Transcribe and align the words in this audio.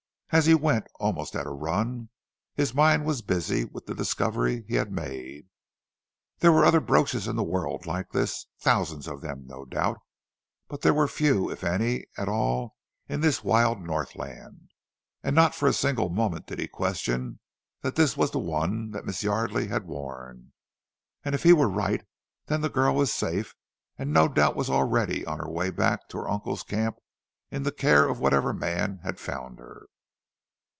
As 0.33 0.45
he 0.45 0.53
went, 0.55 0.87
almost 0.97 1.35
at 1.35 1.45
a 1.45 1.49
run, 1.49 2.07
his 2.55 2.73
mind 2.73 3.03
was 3.03 3.21
busy 3.21 3.65
with 3.65 3.85
the 3.85 3.93
discovery 3.93 4.63
he 4.65 4.75
had 4.75 4.89
made. 4.89 5.49
There 6.39 6.53
were 6.53 6.63
other 6.63 6.79
brooches 6.79 7.27
in 7.27 7.35
the 7.35 7.43
world 7.43 7.85
like 7.85 8.11
this, 8.11 8.45
thousands 8.57 9.09
of 9.09 9.19
them 9.19 9.43
no 9.45 9.65
doubt, 9.65 9.99
but 10.69 10.83
there 10.83 10.93
were 10.93 11.09
few 11.09 11.49
if 11.51 11.65
any 11.65 12.05
at 12.17 12.29
all 12.29 12.77
in 13.09 13.19
this 13.19 13.43
wild 13.43 13.81
Northland, 13.81 14.69
and 15.21 15.35
not 15.35 15.53
for 15.53 15.67
a 15.67 15.73
single 15.73 16.07
moment 16.07 16.47
did 16.47 16.59
he 16.59 16.67
question 16.69 17.41
that 17.81 17.97
this 17.97 18.15
was 18.15 18.31
the 18.31 18.39
one 18.39 18.91
that 18.91 19.03
Miss 19.05 19.23
Yardely 19.23 19.67
had 19.67 19.83
worn. 19.83 20.53
And 21.25 21.35
if 21.35 21.43
he 21.43 21.51
were 21.51 21.67
right, 21.67 22.05
then 22.45 22.61
the 22.61 22.69
girl 22.69 22.95
was 22.95 23.11
safe, 23.11 23.53
and 23.97 24.13
no 24.13 24.29
doubt 24.29 24.55
was 24.55 24.69
already 24.69 25.25
on 25.25 25.39
her 25.39 25.49
way 25.49 25.71
back 25.71 26.07
to 26.07 26.19
her 26.19 26.29
uncle's 26.29 26.63
camp 26.63 26.95
in 27.49 27.63
the 27.63 27.71
care 27.73 28.07
of 28.07 28.21
whatever 28.21 28.53
man 28.53 29.01
had 29.03 29.19
found 29.19 29.59
her. 29.59 29.87